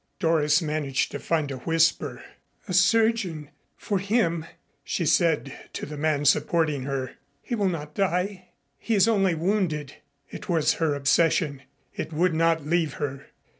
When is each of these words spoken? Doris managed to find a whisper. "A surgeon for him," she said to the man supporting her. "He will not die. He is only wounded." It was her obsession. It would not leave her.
Doris 0.19 0.63
managed 0.63 1.11
to 1.11 1.19
find 1.19 1.51
a 1.51 1.57
whisper. 1.57 2.23
"A 2.67 2.73
surgeon 2.73 3.51
for 3.77 3.99
him," 3.99 4.47
she 4.83 5.05
said 5.05 5.53
to 5.73 5.85
the 5.85 5.95
man 5.95 6.25
supporting 6.25 6.85
her. 6.85 7.17
"He 7.43 7.53
will 7.53 7.69
not 7.69 7.93
die. 7.93 8.49
He 8.79 8.95
is 8.95 9.07
only 9.07 9.35
wounded." 9.35 9.97
It 10.31 10.49
was 10.49 10.73
her 10.81 10.95
obsession. 10.95 11.61
It 11.95 12.11
would 12.13 12.33
not 12.33 12.65
leave 12.65 12.93
her. 12.93 13.27